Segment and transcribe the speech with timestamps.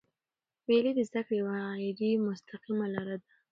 [0.67, 3.29] مېلې د زدهکړي یوه غیري مستقیمه لاره ده.